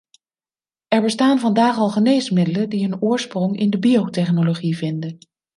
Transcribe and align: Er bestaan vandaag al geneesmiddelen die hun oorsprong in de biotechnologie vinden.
Er 0.87 1.01
bestaan 1.01 1.39
vandaag 1.39 1.77
al 1.77 1.89
geneesmiddelen 1.89 2.69
die 2.69 2.81
hun 2.89 3.01
oorsprong 3.01 3.59
in 3.59 3.69
de 3.69 3.79
biotechnologie 3.79 4.77
vinden. 4.77 5.17